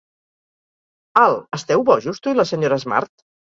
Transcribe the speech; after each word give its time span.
Al, 1.25 1.39
esteu 1.59 1.87
bojos 1.93 2.25
tu 2.27 2.35
i 2.37 2.41
la 2.41 2.51
Sra. 2.55 2.85
Smart? 2.89 3.19